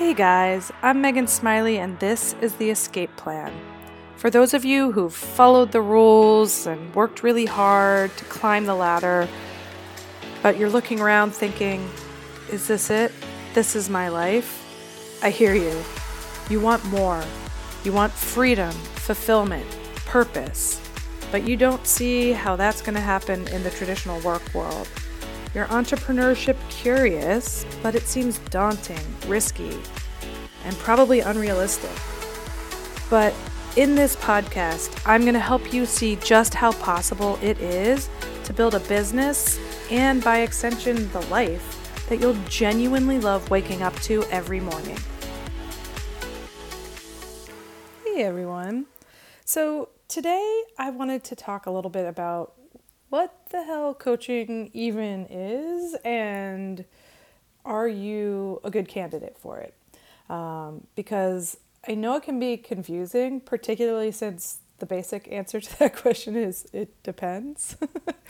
Hey 0.00 0.14
guys, 0.14 0.72
I'm 0.80 1.02
Megan 1.02 1.26
Smiley, 1.26 1.76
and 1.76 1.98
this 1.98 2.34
is 2.40 2.54
the 2.54 2.70
Escape 2.70 3.14
Plan. 3.16 3.52
For 4.16 4.30
those 4.30 4.54
of 4.54 4.64
you 4.64 4.92
who've 4.92 5.12
followed 5.12 5.72
the 5.72 5.82
rules 5.82 6.66
and 6.66 6.94
worked 6.94 7.22
really 7.22 7.44
hard 7.44 8.16
to 8.16 8.24
climb 8.24 8.64
the 8.64 8.74
ladder, 8.74 9.28
but 10.42 10.56
you're 10.56 10.70
looking 10.70 11.00
around 11.00 11.34
thinking, 11.34 11.86
is 12.50 12.66
this 12.66 12.88
it? 12.88 13.12
This 13.52 13.76
is 13.76 13.90
my 13.90 14.08
life? 14.08 15.20
I 15.22 15.28
hear 15.28 15.54
you. 15.54 15.78
You 16.48 16.60
want 16.60 16.82
more. 16.86 17.22
You 17.84 17.92
want 17.92 18.10
freedom, 18.10 18.72
fulfillment, 18.72 19.66
purpose. 20.06 20.80
But 21.30 21.46
you 21.46 21.58
don't 21.58 21.86
see 21.86 22.32
how 22.32 22.56
that's 22.56 22.80
going 22.80 22.94
to 22.94 23.02
happen 23.02 23.46
in 23.48 23.62
the 23.62 23.70
traditional 23.70 24.18
work 24.20 24.54
world. 24.54 24.88
You're 25.52 25.66
entrepreneurship 25.66 26.56
curious, 26.70 27.66
but 27.82 27.96
it 27.96 28.06
seems 28.06 28.38
daunting, 28.50 29.00
risky, 29.26 29.76
and 30.64 30.76
probably 30.76 31.20
unrealistic. 31.20 31.90
But 33.10 33.34
in 33.76 33.96
this 33.96 34.14
podcast, 34.14 35.02
I'm 35.04 35.22
going 35.22 35.34
to 35.34 35.40
help 35.40 35.72
you 35.72 35.86
see 35.86 36.14
just 36.16 36.54
how 36.54 36.70
possible 36.74 37.36
it 37.42 37.58
is 37.60 38.08
to 38.44 38.52
build 38.52 38.76
a 38.76 38.80
business 38.80 39.58
and, 39.90 40.22
by 40.22 40.42
extension, 40.42 41.10
the 41.10 41.22
life 41.22 42.06
that 42.08 42.20
you'll 42.20 42.38
genuinely 42.48 43.18
love 43.18 43.50
waking 43.50 43.82
up 43.82 43.94
to 44.02 44.22
every 44.30 44.60
morning. 44.60 44.98
Hey 48.04 48.22
everyone. 48.22 48.86
So, 49.44 49.88
today 50.06 50.62
I 50.78 50.90
wanted 50.90 51.24
to 51.24 51.34
talk 51.34 51.66
a 51.66 51.72
little 51.72 51.90
bit 51.90 52.06
about 52.06 52.54
what 53.10 53.46
the 53.50 53.64
hell 53.64 53.92
coaching 53.92 54.70
even 54.72 55.26
is 55.28 55.96
and 56.04 56.84
are 57.64 57.88
you 57.88 58.60
a 58.64 58.70
good 58.70 58.88
candidate 58.88 59.36
for 59.38 59.58
it? 59.58 59.74
Um, 60.32 60.86
because 60.94 61.58
I 61.86 61.94
know 61.94 62.16
it 62.16 62.22
can 62.22 62.38
be 62.38 62.56
confusing, 62.56 63.40
particularly 63.40 64.12
since 64.12 64.60
the 64.78 64.86
basic 64.86 65.30
answer 65.30 65.60
to 65.60 65.78
that 65.78 65.96
question 65.96 66.36
is 66.36 66.66
it 66.72 67.02
depends. 67.02 67.76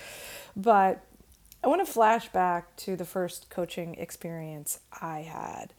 but 0.56 1.05
I 1.62 1.69
want 1.69 1.84
to 1.84 1.92
flash 1.92 2.28
back 2.28 2.75
to 2.77 2.97
the 2.97 3.05
first 3.05 3.50
coaching 3.50 3.94
experience 3.97 4.81
I 5.00 5.20
had. 5.20 5.75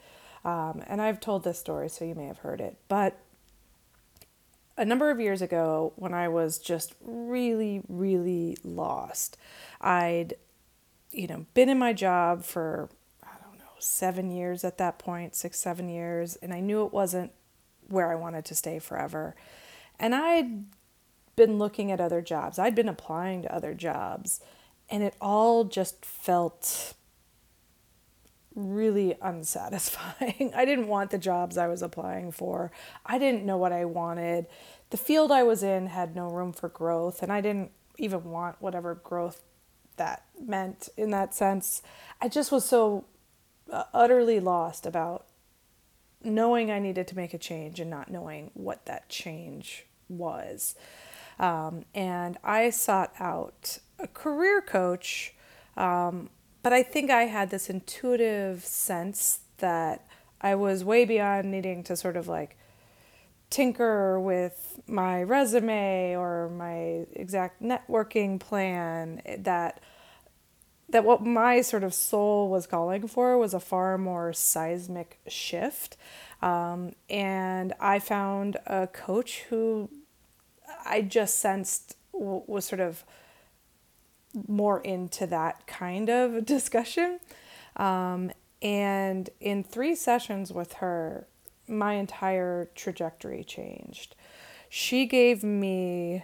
Um, 0.46 0.84
and 0.88 1.02
I've 1.02 1.20
told 1.20 1.44
this 1.44 1.60
story, 1.60 1.90
so 1.90 2.06
you 2.06 2.16
may 2.16 2.26
have 2.26 2.40
heard 2.40 2.62
it. 2.62 2.78
But 2.88 3.18
a 4.82 4.86
number 4.86 5.12
of 5.12 5.20
years 5.20 5.44
ago, 5.44 5.94
when 5.96 6.12
I 6.12 6.28
was 6.28 6.58
just 6.58 6.96
really, 7.02 7.84
really 7.88 8.58
lost, 8.64 9.38
I'd, 9.80 10.34
you 11.12 11.28
know, 11.28 11.46
been 11.54 11.70
in 11.70 11.78
my 11.78 11.94
job 11.94 12.44
for, 12.44 12.90
I 13.24 13.30
don't 13.44 13.60
know, 13.60 13.76
seven 13.78 14.32
years 14.32 14.64
at 14.64 14.80
that 14.80 14.98
point, 14.98 15.36
six, 15.36 15.60
seven 15.60 15.88
years, 15.88 16.36
and 16.38 16.52
I 16.52 16.62
knew 16.62 16.84
it 16.84 16.92
wasn't 16.92 17.32
where 17.90 18.12
I 18.12 18.16
wanted 18.16 18.44
to 18.46 18.56
stay 18.56 18.80
forever. 18.80 19.36
And 20.00 20.16
I'd 20.16 20.66
been 21.36 21.60
looking 21.60 21.92
at 21.92 22.02
other 22.02 22.24
jobs, 22.24 22.58
I'd 22.58 22.74
been 22.74 22.90
applying 22.90 23.44
to 23.44 23.56
other 23.56 23.76
jobs, 23.76 24.42
and 24.90 25.04
it 25.04 25.14
all 25.22 25.64
just 25.64 26.04
felt 26.04 26.96
really 28.56 29.16
unsatisfying. 29.22 30.52
I 30.56 30.66
didn't 30.66 30.88
want 30.88 31.12
the 31.12 31.18
jobs 31.18 31.58
I 31.58 31.68
was 31.68 31.82
applying 31.82 32.32
for. 32.32 32.72
I 33.06 33.18
didn't 33.18 33.46
know 33.46 33.58
what 33.58 33.72
I 33.72 33.86
wanted. 33.86 34.48
The 34.90 34.98
field 34.98 35.32
I 35.32 35.44
was 35.44 35.64
in 35.64 35.88
had 35.88 36.16
no 36.16 36.30
room 36.30 36.54
for 36.54 36.70
growth, 36.70 37.24
and 37.24 37.32
I 37.32 37.42
didn't 37.42 37.72
even 37.98 38.26
want 38.26 38.62
whatever 38.62 38.96
growth 38.96 39.42
that 39.98 40.26
meant 40.40 40.90
in 40.98 41.12
that 41.12 41.34
sense. 41.34 41.82
I 42.20 42.28
just 42.28 42.52
was 42.52 42.66
so 42.66 43.06
uh, 43.72 43.84
utterly 43.94 44.40
lost 44.40 44.86
about 44.86 45.28
knowing 46.24 46.72
I 46.72 46.80
needed 46.80 47.08
to 47.08 47.16
make 47.16 47.34
a 47.34 47.38
change 47.38 47.80
and 47.80 47.90
not 47.90 48.12
knowing 48.12 48.52
what 48.54 48.86
that 48.86 49.10
change 49.10 49.86
was. 50.10 50.76
Um, 51.40 51.86
and 51.96 52.38
I 52.44 52.70
sought 52.70 53.14
out 53.20 53.80
a 54.00 54.08
career 54.08 54.62
coach 54.62 55.34
um, 55.78 56.30
but 56.64 56.74
I 56.74 56.84
think 56.84 57.10
I 57.10 57.24
had 57.24 57.50
this 57.50 57.70
intuitive 57.70 58.66
sense 58.66 59.40
that 59.58 60.08
I 60.42 60.56
was 60.56 60.84
way 60.84 61.06
beyond 61.06 61.52
needing 61.52 61.84
to 61.84 61.96
sort 61.96 62.18
of 62.18 62.28
like 62.28 62.58
tinker 63.50 64.20
with 64.20 64.80
my 64.88 65.22
resume 65.22 66.16
or 66.16 66.50
my 66.50 67.06
exact 67.14 67.62
networking 67.62 68.40
plan 68.40 69.22
that 69.40 69.82
that 70.90 71.06
what 71.06 71.26
my 71.26 71.62
sort 71.62 71.84
of 71.84 71.94
soul 71.94 72.50
was 72.50 72.68
calling 72.68 73.08
for 73.08 73.38
was 73.38 73.54
a 73.54 73.60
far 73.62 73.98
more 73.98 74.34
seismic 74.34 75.20
shift. 75.28 75.96
Um, 76.42 76.94
and 77.08 77.74
i 77.80 78.00
found 78.00 78.58
a 78.66 78.88
coach 78.88 79.44
who 79.50 79.92
i 80.86 81.02
just 81.02 81.38
sensed 81.38 81.96
was 82.14 82.66
sort 82.66 82.82
of 82.82 83.04
more 84.48 84.80
into 84.82 85.26
that 85.28 85.68
kind 85.68 86.10
of 86.10 86.46
discussion. 86.46 87.20
Um, 87.76 88.32
and 88.62 89.30
in 89.40 89.64
three 89.64 89.96
sessions 89.96 90.52
with 90.52 90.74
her, 90.74 91.28
my 91.68 91.94
entire 91.94 92.70
trajectory 92.76 93.44
changed. 93.44 94.16
She 94.70 95.06
gave 95.06 95.44
me 95.44 96.24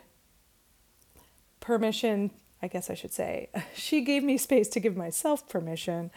permission, 1.59 2.31
I 2.61 2.67
guess 2.67 2.89
I 2.89 2.93
should 2.93 3.13
say, 3.13 3.49
she 3.75 4.01
gave 4.01 4.23
me 4.23 4.37
space 4.37 4.67
to 4.69 4.79
give 4.79 4.95
myself 4.95 5.47
permission 5.49 6.11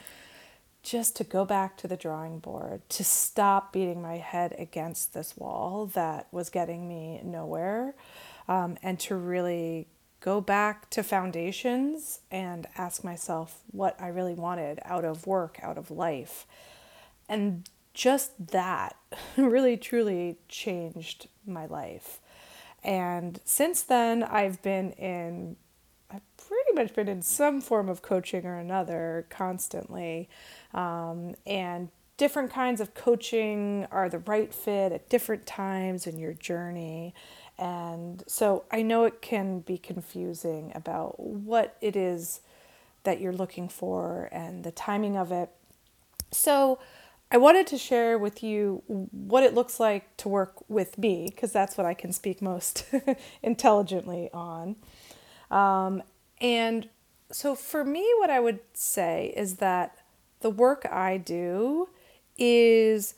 just 0.83 1.15
to 1.17 1.25
go 1.25 1.45
back 1.45 1.77
to 1.77 1.89
the 1.89 1.97
drawing 1.97 2.39
board, 2.39 2.81
to 2.89 3.05
stop 3.05 3.73
beating 3.73 4.01
my 4.01 4.17
head 4.17 4.55
against 4.59 5.13
this 5.13 5.37
wall 5.37 5.87
that 5.87 6.27
was 6.33 6.49
getting 6.49 6.89
me 6.89 7.21
nowhere, 7.23 7.95
um, 8.49 8.79
and 8.83 8.99
to 8.99 9.15
really 9.15 9.87
go 10.21 10.41
back 10.41 10.91
to 10.91 11.03
foundations 11.03 12.21
and 12.31 12.67
ask 12.77 13.03
myself 13.03 13.63
what 13.71 13.97
I 14.01 14.09
really 14.09 14.35
wanted 14.35 14.79
out 14.85 15.05
of 15.05 15.27
work, 15.27 15.59
out 15.63 15.79
of 15.79 15.91
life. 15.91 16.47
And 17.29 17.69
just 17.95 18.49
that 18.49 18.97
really 19.37 19.77
truly 19.77 20.37
changed 20.49 21.29
my 21.47 21.67
life. 21.67 22.21
And 22.83 23.41
since 23.45 23.83
then, 23.83 24.23
I've 24.23 24.63
been 24.63 24.93
in, 24.93 25.57
I've 26.11 26.23
pretty 26.37 26.73
much 26.75 26.95
been 26.95 27.09
in 27.09 27.23
some 27.23 27.61
form 27.61 27.89
of 27.89 28.03
coaching 28.03 28.47
or 28.47 28.57
another 28.57 29.27
constantly. 29.29 30.29
Um, 30.73 31.35
and 31.47 31.89
different 32.17 32.53
kinds 32.53 32.81
of 32.81 32.95
coaching 32.95 33.87
are 33.91 34.09
the 34.09 34.19
right 34.19 34.53
fit 34.53 34.93
at 34.93 35.09
different 35.09 35.47
times 35.47 36.07
in 36.07 36.19
your 36.19 36.35
journey. 36.35 37.15
And 37.61 38.25
so 38.27 38.65
I 38.71 38.81
know 38.81 39.05
it 39.05 39.21
can 39.21 39.61
be 39.61 39.77
confusing 39.77 40.73
about 40.75 41.21
what 41.21 41.77
it 41.83 41.95
is 41.95 42.41
that 43.03 43.21
you're 43.21 43.35
looking 43.35 43.69
for 43.69 44.31
and 44.33 44.65
the 44.65 44.71
timing 44.71 45.17
of 45.19 45.31
it. 45.31 45.51
So 46.33 46.79
I 47.31 47.37
wanted 47.37 47.67
to 47.69 47.79
share 47.79 48.17
with 48.19 48.43
you 48.43 48.83
what 48.89 49.45
it 49.45 49.53
looks 49.53 49.79
like 49.79 50.17
to 50.17 50.29
work 50.29 50.55
with 50.71 50.97
me, 50.97 51.27
because 51.29 51.53
that's 51.53 51.77
what 51.77 51.87
I 51.87 51.93
can 51.93 52.13
speak 52.13 52.41
most 52.41 52.87
intelligently 53.43 54.31
on. 54.33 54.77
Um, 55.51 56.03
and 56.41 56.89
so 57.31 57.55
for 57.55 57.85
me, 57.85 58.11
what 58.19 58.31
I 58.31 58.41
would 58.41 58.61
say 58.73 59.35
is 59.37 59.57
that 59.57 59.99
the 60.41 60.51
work 60.51 60.87
I 60.91 61.19
do 61.19 61.91
is 62.39 63.15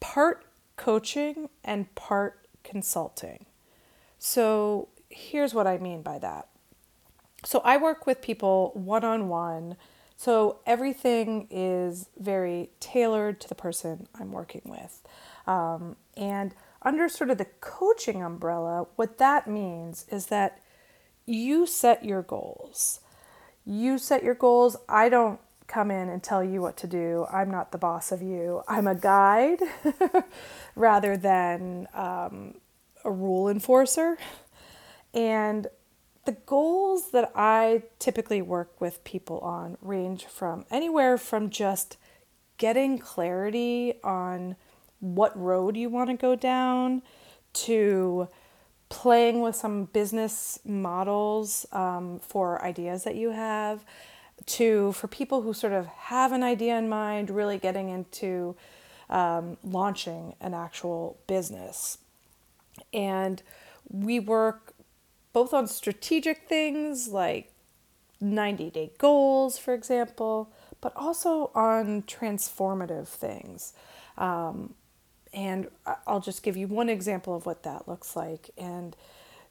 part 0.00 0.44
coaching 0.76 1.48
and 1.62 1.94
part 1.94 2.40
consulting. 2.64 3.46
So 4.18 4.88
here's 5.08 5.54
what 5.54 5.66
I 5.66 5.78
mean 5.78 6.02
by 6.02 6.18
that. 6.18 6.48
So 7.44 7.60
I 7.64 7.76
work 7.76 8.06
with 8.06 8.20
people 8.20 8.72
one 8.74 9.04
on 9.04 9.28
one. 9.28 9.76
So 10.16 10.58
everything 10.66 11.46
is 11.50 12.08
very 12.18 12.70
tailored 12.80 13.40
to 13.40 13.48
the 13.48 13.54
person 13.54 14.08
I'm 14.18 14.32
working 14.32 14.62
with. 14.64 15.00
Um, 15.46 15.96
and 16.16 16.54
under 16.82 17.08
sort 17.08 17.30
of 17.30 17.38
the 17.38 17.46
coaching 17.60 18.22
umbrella, 18.22 18.86
what 18.96 19.18
that 19.18 19.46
means 19.46 20.04
is 20.10 20.26
that 20.26 20.60
you 21.26 21.66
set 21.66 22.04
your 22.04 22.22
goals. 22.22 23.00
You 23.64 23.98
set 23.98 24.24
your 24.24 24.34
goals. 24.34 24.76
I 24.88 25.08
don't 25.08 25.40
come 25.68 25.90
in 25.90 26.08
and 26.08 26.22
tell 26.22 26.42
you 26.42 26.62
what 26.62 26.76
to 26.78 26.86
do. 26.86 27.26
I'm 27.30 27.50
not 27.50 27.70
the 27.70 27.78
boss 27.78 28.10
of 28.10 28.22
you. 28.22 28.62
I'm 28.66 28.86
a 28.86 28.94
guide 28.94 29.60
rather 30.74 31.16
than 31.16 31.86
um, 31.94 32.54
a 33.08 33.10
rule 33.10 33.48
enforcer. 33.48 34.18
And 35.14 35.66
the 36.26 36.32
goals 36.32 37.10
that 37.12 37.32
I 37.34 37.84
typically 37.98 38.42
work 38.42 38.80
with 38.80 39.02
people 39.02 39.38
on 39.40 39.78
range 39.80 40.26
from 40.26 40.66
anywhere 40.70 41.16
from 41.16 41.48
just 41.48 41.96
getting 42.58 42.98
clarity 42.98 43.94
on 44.04 44.56
what 45.00 45.36
road 45.38 45.76
you 45.76 45.88
want 45.88 46.10
to 46.10 46.16
go 46.16 46.34
down 46.34 47.02
to 47.52 48.28
playing 48.88 49.40
with 49.40 49.54
some 49.56 49.84
business 49.86 50.58
models 50.64 51.66
um, 51.72 52.18
for 52.20 52.62
ideas 52.62 53.04
that 53.04 53.16
you 53.16 53.30
have 53.30 53.84
to 54.46 54.92
for 54.92 55.08
people 55.08 55.42
who 55.42 55.52
sort 55.52 55.72
of 55.72 55.86
have 55.86 56.32
an 56.32 56.42
idea 56.42 56.76
in 56.76 56.88
mind 56.88 57.30
really 57.30 57.58
getting 57.58 57.88
into 57.88 58.56
um, 59.10 59.56
launching 59.64 60.34
an 60.40 60.54
actual 60.54 61.18
business. 61.26 61.98
And 62.92 63.42
we 63.88 64.20
work 64.20 64.74
both 65.32 65.54
on 65.54 65.66
strategic 65.66 66.48
things 66.48 67.08
like 67.08 67.52
90 68.20 68.70
day 68.70 68.92
goals, 68.98 69.58
for 69.58 69.74
example, 69.74 70.52
but 70.80 70.92
also 70.96 71.50
on 71.54 72.02
transformative 72.02 73.08
things. 73.08 73.72
Um, 74.16 74.74
and 75.32 75.68
I'll 76.06 76.20
just 76.20 76.42
give 76.42 76.56
you 76.56 76.66
one 76.66 76.88
example 76.88 77.36
of 77.36 77.46
what 77.46 77.62
that 77.62 77.86
looks 77.86 78.16
like. 78.16 78.50
And 78.56 78.96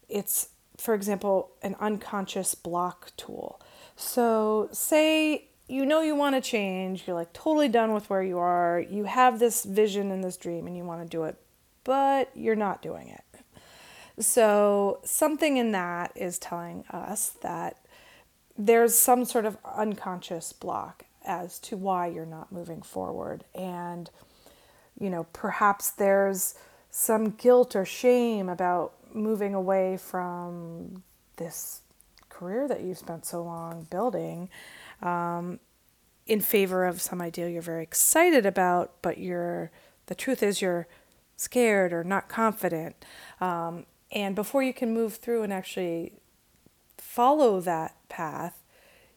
it's, 0.10 0.50
for 0.78 0.94
example, 0.94 1.52
an 1.62 1.76
unconscious 1.80 2.56
block 2.56 3.12
tool. 3.16 3.62
So, 3.96 4.70
say 4.72 5.50
you 5.68 5.86
know 5.86 6.02
you 6.02 6.16
want 6.16 6.36
to 6.36 6.42
change, 6.42 7.06
you're 7.06 7.16
like 7.16 7.34
totally 7.34 7.68
done 7.68 7.94
with 7.94 8.10
where 8.10 8.24
you 8.24 8.38
are, 8.38 8.84
you 8.90 9.04
have 9.04 9.40
this 9.40 9.66
vision 9.66 10.12
and 10.12 10.24
this 10.24 10.38
dream, 10.38 10.66
and 10.66 10.78
you 10.78 10.84
want 10.84 11.02
to 11.02 11.08
do 11.08 11.24
it, 11.24 11.36
but 11.88 12.30
you're 12.36 12.54
not 12.54 12.82
doing 12.82 13.08
it. 13.08 13.24
So, 14.20 15.00
something 15.06 15.56
in 15.56 15.72
that 15.72 16.12
is 16.16 16.38
telling 16.38 16.84
us 16.90 17.30
that 17.42 17.78
there's 18.58 18.94
some 18.94 19.24
sort 19.24 19.46
of 19.46 19.58
unconscious 19.64 20.52
block 20.52 21.06
as 21.26 21.60
to 21.60 21.78
why 21.78 22.08
you're 22.08 22.26
not 22.26 22.52
moving 22.52 22.82
forward. 22.82 23.46
And, 23.56 24.10
you 25.00 25.10
know, 25.10 25.28
perhaps 25.32 25.90
there's 25.92 26.56
some 26.92 27.30
guilt 27.30 27.74
or 27.74 27.86
shame 27.86 28.50
about 28.50 28.94
moving 29.14 29.54
away 29.54 29.96
from 29.96 31.04
this 31.38 31.82
career 32.28 32.68
that 32.68 32.82
you've 32.82 32.98
spent 32.98 33.26
so 33.26 33.42
long 33.42 33.88
building 33.90 34.50
um, 35.02 35.62
in 36.26 36.42
favor 36.42 36.86
of 36.86 37.00
some 37.00 37.22
ideal 37.22 37.48
you're 37.48 37.62
very 37.62 37.84
excited 37.84 38.46
about, 38.46 38.92
but 39.02 39.20
you're 39.20 39.72
the 40.08 40.16
truth 40.16 40.44
is 40.44 40.62
you're 40.62 40.88
scared 41.38 41.94
or 41.94 42.04
not 42.04 42.28
confident. 42.28 42.96
Um, 43.40 43.86
and 44.12 44.36
before 44.36 44.64
you 44.64 44.74
can 44.74 44.94
move 44.94 45.16
through 45.16 45.44
and 45.44 45.54
actually 45.54 46.14
follow 46.98 47.62
that 47.62 47.96
path, 48.10 48.62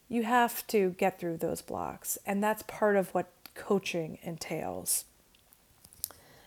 you 0.07 0.23
have 0.23 0.65
to 0.67 0.91
get 0.97 1.19
through 1.19 1.37
those 1.37 1.61
blocks. 1.61 2.17
And 2.25 2.43
that's 2.43 2.63
part 2.63 2.95
of 2.95 3.13
what 3.13 3.31
coaching 3.55 4.17
entails. 4.21 5.05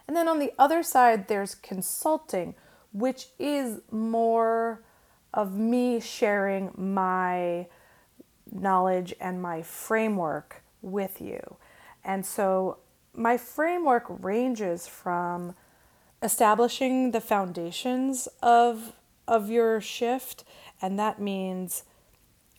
And 0.06 0.16
then 0.16 0.28
on 0.28 0.38
the 0.38 0.52
other 0.58 0.82
side, 0.82 1.28
there's 1.28 1.54
consulting, 1.54 2.54
which 2.92 3.28
is 3.38 3.80
more 3.90 4.82
of 5.32 5.54
me 5.54 5.98
sharing 5.98 6.70
my 6.76 7.66
knowledge 8.52 9.14
and 9.20 9.42
my 9.42 9.62
framework 9.62 10.62
with 10.82 11.20
you. 11.20 11.56
And 12.04 12.24
so 12.24 12.78
my 13.14 13.36
framework 13.36 14.04
ranges 14.22 14.86
from 14.86 15.54
establishing 16.24 17.12
the 17.12 17.20
foundations 17.20 18.26
of 18.42 18.92
of 19.28 19.48
your 19.48 19.80
shift 19.80 20.44
and 20.82 20.98
that 20.98 21.20
means 21.20 21.84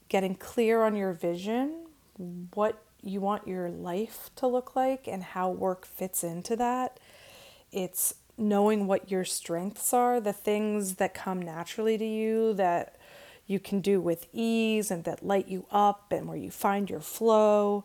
getting 0.07 0.35
clear 0.35 0.83
on 0.83 0.95
your 0.95 1.13
vision, 1.13 1.85
what 2.53 2.81
you 3.01 3.21
want 3.21 3.47
your 3.47 3.69
life 3.69 4.29
to 4.35 4.47
look 4.47 4.75
like 4.75 5.07
and 5.07 5.23
how 5.23 5.49
work 5.49 5.85
fits 5.85 6.23
into 6.23 6.55
that. 6.55 6.99
It's 7.71 8.15
knowing 8.37 8.87
what 8.87 9.11
your 9.11 9.25
strengths 9.25 9.93
are, 9.93 10.19
the 10.19 10.33
things 10.33 10.95
that 10.95 11.13
come 11.13 11.41
naturally 11.41 11.97
to 11.97 12.05
you 12.05 12.53
that 12.53 12.95
you 13.47 13.59
can 13.59 13.79
do 13.79 14.01
with 14.01 14.27
ease 14.33 14.89
and 14.89 15.03
that 15.03 15.25
light 15.25 15.47
you 15.47 15.65
up 15.71 16.11
and 16.11 16.27
where 16.27 16.37
you 16.37 16.51
find 16.51 16.89
your 16.89 16.99
flow. 16.99 17.83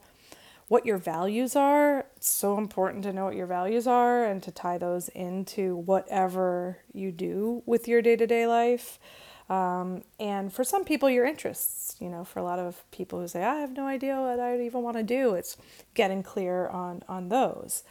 What 0.70 0.86
your 0.86 0.98
values 0.98 1.56
are, 1.56 2.06
it's 2.14 2.28
so 2.28 2.56
important 2.56 3.02
to 3.02 3.12
know 3.12 3.24
what 3.24 3.34
your 3.34 3.48
values 3.48 3.88
are 3.88 4.24
and 4.24 4.40
to 4.44 4.52
tie 4.52 4.78
those 4.78 5.08
into 5.08 5.74
whatever 5.74 6.78
you 6.92 7.10
do 7.10 7.64
with 7.66 7.88
your 7.88 8.00
day 8.00 8.14
to 8.14 8.24
day 8.24 8.46
life. 8.46 9.00
Um, 9.48 10.04
and 10.20 10.52
for 10.52 10.62
some 10.62 10.84
people, 10.84 11.10
your 11.10 11.26
interests, 11.26 11.96
you 11.98 12.08
know, 12.08 12.22
for 12.22 12.38
a 12.38 12.44
lot 12.44 12.60
of 12.60 12.88
people 12.92 13.18
who 13.18 13.26
say, 13.26 13.42
I 13.42 13.56
have 13.56 13.72
no 13.72 13.88
idea 13.88 14.20
what 14.20 14.38
I 14.38 14.60
even 14.60 14.82
want 14.82 14.96
to 14.96 15.02
do, 15.02 15.34
it's 15.34 15.56
getting 15.94 16.22
clear 16.22 16.68
on, 16.68 17.02
on 17.08 17.30
those. 17.30 17.82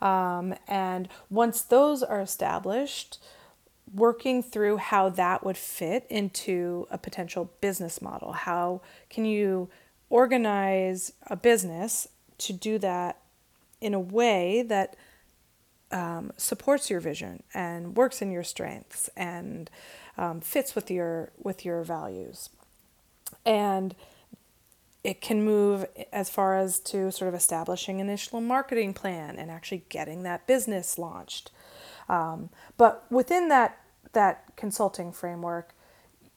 Um, 0.00 0.54
and 0.68 1.08
once 1.28 1.62
those 1.62 2.04
are 2.04 2.20
established, 2.20 3.18
working 3.92 4.44
through 4.44 4.76
how 4.76 5.08
that 5.08 5.44
would 5.44 5.56
fit 5.56 6.06
into 6.08 6.86
a 6.88 6.98
potential 6.98 7.50
business 7.60 8.00
model. 8.00 8.30
How 8.30 8.80
can 9.10 9.24
you 9.24 9.70
organize 10.08 11.14
a 11.26 11.34
business 11.34 12.06
to 12.38 12.52
do 12.52 12.78
that 12.78 13.18
in 13.80 13.94
a 13.94 14.00
way 14.00 14.62
that 14.62 14.96
um, 15.90 16.32
supports 16.36 16.90
your 16.90 17.00
vision 17.00 17.42
and 17.54 17.96
works 17.96 18.20
in 18.20 18.30
your 18.30 18.44
strengths 18.44 19.08
and 19.16 19.70
um, 20.16 20.40
fits 20.40 20.74
with 20.74 20.90
your 20.90 21.30
with 21.38 21.64
your 21.64 21.82
values, 21.82 22.50
and 23.46 23.94
it 25.04 25.20
can 25.20 25.44
move 25.44 25.86
as 26.12 26.28
far 26.28 26.58
as 26.58 26.80
to 26.80 27.10
sort 27.12 27.28
of 27.28 27.34
establishing 27.34 28.00
an 28.00 28.08
initial 28.08 28.40
marketing 28.40 28.92
plan 28.92 29.36
and 29.38 29.50
actually 29.50 29.84
getting 29.88 30.24
that 30.24 30.46
business 30.46 30.98
launched. 30.98 31.50
Um, 32.08 32.50
but 32.76 33.06
within 33.10 33.48
that 33.48 33.78
that 34.12 34.44
consulting 34.56 35.12
framework, 35.12 35.74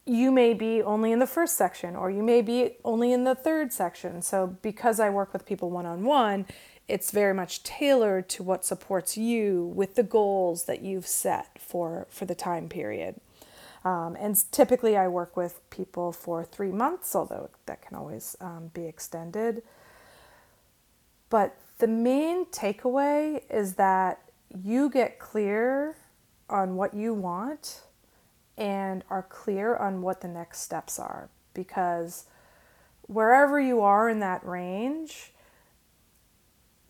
you 0.05 0.31
may 0.31 0.53
be 0.53 0.81
only 0.81 1.11
in 1.11 1.19
the 1.19 1.27
first 1.27 1.57
section 1.57 1.95
or 1.95 2.09
you 2.09 2.23
may 2.23 2.41
be 2.41 2.77
only 2.83 3.13
in 3.13 3.23
the 3.23 3.35
third 3.35 3.71
section. 3.71 4.21
So 4.21 4.57
because 4.61 4.99
I 4.99 5.09
work 5.09 5.31
with 5.31 5.45
people 5.45 5.69
one 5.69 5.85
on 5.85 6.03
one, 6.03 6.45
it's 6.87 7.11
very 7.11 7.33
much 7.33 7.63
tailored 7.63 8.27
to 8.29 8.43
what 8.43 8.65
supports 8.65 9.15
you 9.15 9.71
with 9.75 9.95
the 9.95 10.03
goals 10.03 10.65
that 10.65 10.81
you've 10.81 11.07
set 11.07 11.59
for 11.59 12.07
for 12.09 12.25
the 12.25 12.35
time 12.35 12.67
period. 12.67 13.15
Um, 13.83 14.15
and 14.19 14.43
typically, 14.51 14.95
I 14.95 15.07
work 15.07 15.35
with 15.35 15.59
people 15.71 16.11
for 16.11 16.43
three 16.43 16.71
months, 16.71 17.15
although 17.15 17.49
that 17.65 17.81
can 17.81 17.95
always 17.95 18.35
um, 18.39 18.69
be 18.73 18.85
extended. 18.85 19.63
But 21.29 21.57
the 21.79 21.87
main 21.87 22.45
takeaway 22.45 23.41
is 23.49 23.75
that 23.75 24.19
you 24.63 24.89
get 24.89 25.17
clear 25.17 25.95
on 26.49 26.75
what 26.75 26.93
you 26.93 27.13
want 27.13 27.81
and 28.57 29.03
are 29.09 29.23
clear 29.23 29.75
on 29.75 30.01
what 30.01 30.21
the 30.21 30.27
next 30.27 30.61
steps 30.61 30.99
are. 30.99 31.29
Because 31.53 32.25
wherever 33.03 33.59
you 33.59 33.81
are 33.81 34.09
in 34.09 34.19
that 34.19 34.45
range, 34.45 35.33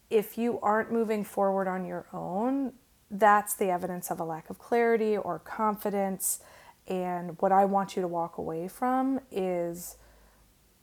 if 0.10 0.38
you 0.38 0.60
aren't 0.62 0.92
moving 0.92 1.24
forward 1.24 1.68
on 1.68 1.86
your 1.86 2.06
own, 2.14 2.74
that's 3.10 3.54
the 3.54 3.70
evidence 3.70 4.12
of 4.12 4.20
a 4.20 4.24
lack 4.24 4.50
of 4.50 4.60
clarity 4.60 5.18
or 5.18 5.40
confidence. 5.40 6.40
And 6.88 7.38
what 7.42 7.52
I 7.52 7.66
want 7.66 7.96
you 7.96 8.02
to 8.02 8.08
walk 8.08 8.38
away 8.38 8.68
from 8.68 9.20
is 9.32 9.98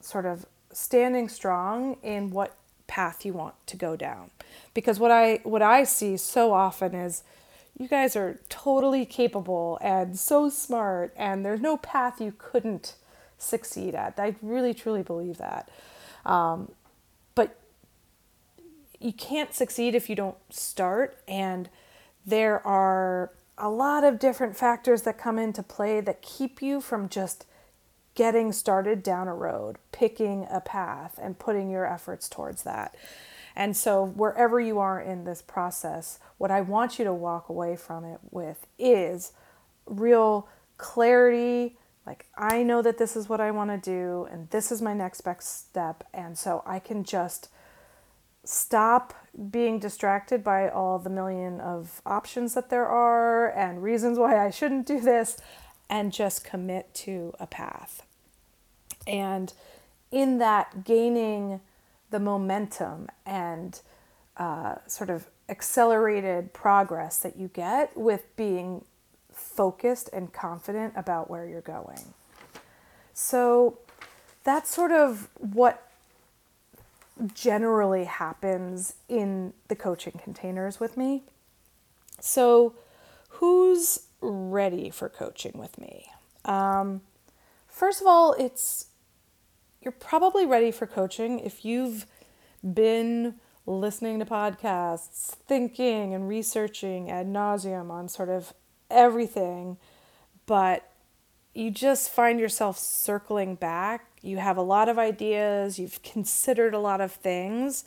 sort 0.00 0.26
of 0.26 0.46
standing 0.72 1.28
strong 1.28 1.96
in 2.02 2.30
what 2.30 2.56
path 2.86 3.24
you 3.24 3.32
want 3.32 3.54
to 3.66 3.76
go 3.76 3.96
down. 3.96 4.30
Because 4.74 4.98
what 4.98 5.10
I 5.10 5.40
what 5.44 5.62
I 5.62 5.84
see 5.84 6.16
so 6.16 6.52
often 6.52 6.94
is 6.94 7.22
you 7.78 7.86
guys 7.86 8.16
are 8.16 8.40
totally 8.48 9.06
capable 9.06 9.78
and 9.80 10.18
so 10.18 10.50
smart, 10.50 11.14
and 11.16 11.44
there's 11.44 11.60
no 11.60 11.76
path 11.76 12.20
you 12.20 12.34
couldn't 12.36 12.96
succeed 13.38 13.94
at. 13.94 14.14
I 14.18 14.34
really, 14.42 14.74
truly 14.74 15.02
believe 15.02 15.38
that. 15.38 15.70
Um, 16.26 16.72
but 17.36 17.56
you 19.00 19.12
can't 19.12 19.54
succeed 19.54 19.94
if 19.94 20.10
you 20.10 20.16
don't 20.16 20.36
start, 20.50 21.18
and 21.28 21.68
there 22.26 22.66
are 22.66 23.30
a 23.56 23.70
lot 23.70 24.04
of 24.04 24.18
different 24.18 24.56
factors 24.56 25.02
that 25.02 25.16
come 25.16 25.38
into 25.38 25.62
play 25.62 26.00
that 26.00 26.20
keep 26.20 26.60
you 26.60 26.80
from 26.80 27.08
just 27.08 27.46
getting 28.14 28.52
started 28.52 29.04
down 29.04 29.28
a 29.28 29.34
road, 29.34 29.76
picking 29.92 30.46
a 30.50 30.60
path, 30.60 31.18
and 31.22 31.38
putting 31.38 31.70
your 31.70 31.86
efforts 31.86 32.28
towards 32.28 32.64
that. 32.64 32.96
And 33.58 33.76
so, 33.76 34.04
wherever 34.04 34.60
you 34.60 34.78
are 34.78 35.00
in 35.00 35.24
this 35.24 35.42
process, 35.42 36.20
what 36.38 36.52
I 36.52 36.60
want 36.60 37.00
you 37.00 37.04
to 37.04 37.12
walk 37.12 37.48
away 37.48 37.74
from 37.74 38.04
it 38.04 38.20
with 38.30 38.68
is 38.78 39.32
real 39.84 40.48
clarity. 40.76 41.76
Like, 42.06 42.26
I 42.36 42.62
know 42.62 42.82
that 42.82 42.98
this 42.98 43.16
is 43.16 43.28
what 43.28 43.40
I 43.40 43.50
want 43.50 43.70
to 43.70 43.90
do, 43.90 44.28
and 44.30 44.48
this 44.50 44.70
is 44.70 44.80
my 44.80 44.94
next 44.94 45.22
best 45.22 45.70
step. 45.70 46.04
And 46.14 46.38
so, 46.38 46.62
I 46.66 46.78
can 46.78 47.02
just 47.02 47.48
stop 48.44 49.12
being 49.50 49.80
distracted 49.80 50.44
by 50.44 50.68
all 50.68 51.00
the 51.00 51.10
million 51.10 51.60
of 51.60 52.00
options 52.06 52.54
that 52.54 52.70
there 52.70 52.86
are 52.86 53.50
and 53.50 53.82
reasons 53.82 54.20
why 54.20 54.38
I 54.38 54.50
shouldn't 54.50 54.86
do 54.86 55.00
this 55.00 55.36
and 55.90 56.12
just 56.12 56.44
commit 56.44 56.94
to 56.94 57.34
a 57.40 57.46
path. 57.48 58.04
And 59.04 59.52
in 60.12 60.38
that, 60.38 60.84
gaining 60.84 61.60
the 62.10 62.18
momentum 62.18 63.08
and 63.26 63.80
uh, 64.36 64.76
sort 64.86 65.10
of 65.10 65.26
accelerated 65.48 66.52
progress 66.52 67.18
that 67.18 67.36
you 67.36 67.48
get 67.48 67.96
with 67.96 68.24
being 68.36 68.84
focused 69.32 70.10
and 70.12 70.32
confident 70.32 70.92
about 70.96 71.30
where 71.30 71.46
you're 71.46 71.60
going. 71.60 72.14
So 73.14 73.78
that's 74.44 74.70
sort 74.70 74.92
of 74.92 75.28
what 75.38 75.88
generally 77.34 78.04
happens 78.04 78.94
in 79.08 79.52
the 79.68 79.76
coaching 79.76 80.20
containers 80.22 80.78
with 80.78 80.96
me. 80.96 81.22
So, 82.20 82.74
who's 83.28 84.00
ready 84.20 84.90
for 84.90 85.08
coaching 85.08 85.52
with 85.54 85.78
me? 85.78 86.06
Um, 86.44 87.02
first 87.68 88.00
of 88.00 88.06
all, 88.06 88.32
it's 88.34 88.86
you're 89.80 89.92
probably 89.92 90.44
ready 90.44 90.70
for 90.70 90.86
coaching 90.86 91.38
if 91.38 91.64
you've 91.64 92.06
been 92.74 93.34
listening 93.66 94.18
to 94.18 94.24
podcasts, 94.24 95.36
thinking 95.46 96.14
and 96.14 96.28
researching 96.28 97.10
ad 97.10 97.26
nauseum 97.26 97.90
on 97.90 98.08
sort 98.08 98.28
of 98.28 98.54
everything, 98.90 99.76
but 100.46 100.90
you 101.54 101.70
just 101.70 102.10
find 102.10 102.40
yourself 102.40 102.78
circling 102.78 103.54
back. 103.54 104.06
You 104.22 104.38
have 104.38 104.56
a 104.56 104.62
lot 104.62 104.88
of 104.88 104.98
ideas, 104.98 105.78
you've 105.78 106.02
considered 106.02 106.74
a 106.74 106.78
lot 106.78 107.00
of 107.00 107.12
things, 107.12 107.84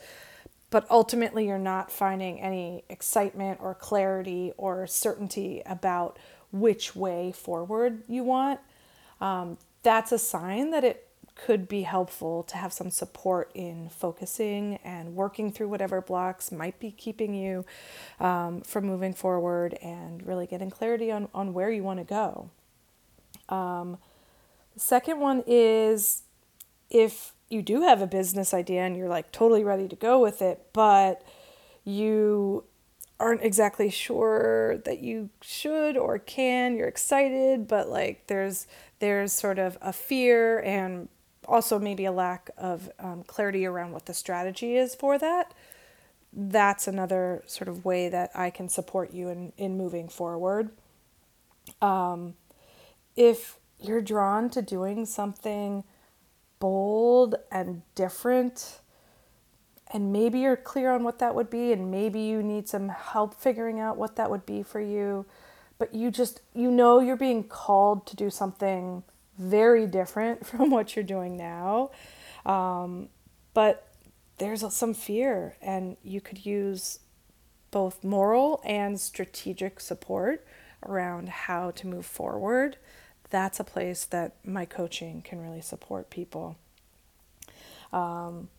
but 0.69 0.85
ultimately 0.89 1.47
you're 1.47 1.57
not 1.57 1.91
finding 1.91 2.39
any 2.39 2.83
excitement 2.89 3.59
or 3.61 3.73
clarity 3.73 4.53
or 4.57 4.87
certainty 4.87 5.61
about 5.65 6.17
which 6.51 6.95
way 6.95 7.31
forward 7.31 8.03
you 8.07 8.23
want. 8.23 8.59
Um, 9.19 9.57
that's 9.83 10.11
a 10.11 10.19
sign 10.19 10.71
that 10.71 10.83
it 10.83 11.07
could 11.35 11.67
be 11.67 11.83
helpful 11.83 12.43
to 12.43 12.57
have 12.57 12.71
some 12.71 12.89
support 12.89 13.51
in 13.53 13.89
focusing 13.89 14.77
and 14.83 15.15
working 15.15 15.51
through 15.51 15.67
whatever 15.67 16.01
blocks 16.01 16.51
might 16.51 16.79
be 16.79 16.91
keeping 16.91 17.33
you 17.33 17.65
um, 18.19 18.61
from 18.61 18.85
moving 18.85 19.13
forward 19.13 19.73
and 19.81 20.25
really 20.25 20.45
getting 20.45 20.69
clarity 20.69 21.11
on, 21.11 21.27
on 21.33 21.53
where 21.53 21.71
you 21.71 21.83
want 21.83 21.99
to 21.99 22.05
go. 22.05 22.49
Um, 23.49 23.97
the 24.73 24.79
second 24.79 25.19
one 25.19 25.43
is 25.47 26.23
if 26.89 27.33
you 27.49 27.61
do 27.61 27.81
have 27.81 28.01
a 28.01 28.07
business 28.07 28.53
idea 28.53 28.81
and 28.81 28.95
you're 28.95 29.09
like 29.09 29.31
totally 29.31 29.63
ready 29.63 29.87
to 29.87 29.95
go 29.95 30.19
with 30.19 30.41
it, 30.41 30.67
but 30.73 31.23
you 31.83 32.63
aren't 33.21 33.43
exactly 33.43 33.89
sure 33.89 34.77
that 34.79 34.99
you 34.99 35.29
should 35.41 35.95
or 35.95 36.17
can 36.17 36.75
you're 36.75 36.87
excited 36.87 37.67
but 37.67 37.87
like 37.87 38.25
there's 38.25 38.65
there's 38.97 39.31
sort 39.31 39.59
of 39.59 39.77
a 39.79 39.93
fear 39.93 40.59
and 40.61 41.07
also 41.47 41.79
maybe 41.79 42.05
a 42.05 42.11
lack 42.11 42.49
of 42.57 42.89
um, 42.99 43.23
clarity 43.23 43.65
around 43.65 43.91
what 43.91 44.05
the 44.05 44.13
strategy 44.13 44.75
is 44.75 44.95
for 44.95 45.17
that. 45.17 45.53
That's 46.33 46.87
another 46.87 47.43
sort 47.45 47.67
of 47.67 47.83
way 47.83 48.07
that 48.07 48.31
i 48.33 48.49
can 48.49 48.69
support 48.69 49.13
you 49.13 49.29
in, 49.29 49.53
in 49.57 49.77
moving 49.77 50.07
forward. 50.07 50.69
Um, 51.81 52.35
if 53.15 53.57
you're 53.79 54.01
drawn 54.01 54.49
to 54.51 54.61
doing 54.61 55.05
something 55.05 55.83
bold 56.59 57.35
and 57.51 57.81
different 57.95 58.79
and 59.93 60.13
maybe 60.13 60.39
you're 60.39 60.55
clear 60.55 60.91
on 60.91 61.03
what 61.03 61.19
that 61.19 61.35
would 61.35 61.49
be 61.49 61.73
and 61.73 61.91
maybe 61.91 62.19
you 62.19 62.41
need 62.41 62.69
some 62.69 62.89
help 62.89 63.33
figuring 63.33 63.79
out 63.79 63.97
what 63.97 64.15
that 64.15 64.29
would 64.29 64.45
be 64.45 64.61
for 64.61 64.79
you 64.79 65.25
but 65.79 65.93
you 65.95 66.11
just 66.11 66.41
you 66.53 66.69
know 66.69 66.99
you're 66.99 67.17
being 67.17 67.43
called 67.43 68.05
to 68.05 68.15
do 68.15 68.29
something 68.29 69.03
very 69.41 69.87
different 69.87 70.45
from 70.47 70.69
what 70.69 70.95
you're 70.95 71.03
doing 71.03 71.37
now. 71.37 71.91
Um, 72.45 73.09
but 73.53 73.87
there's 74.37 74.63
some 74.73 74.93
fear 74.93 75.55
and 75.61 75.97
you 76.03 76.21
could 76.21 76.45
use 76.45 76.99
both 77.69 78.03
moral 78.03 78.61
and 78.65 78.99
strategic 78.99 79.79
support 79.79 80.45
around 80.85 81.29
how 81.29 81.71
to 81.71 81.87
move 81.87 82.05
forward. 82.05 82.77
That's 83.29 83.59
a 83.59 83.63
place 83.63 84.03
that 84.05 84.35
my 84.43 84.65
coaching 84.65 85.21
can 85.21 85.41
really 85.41 85.61
support 85.61 86.09
people. 86.09 86.57
Um, 87.93 88.49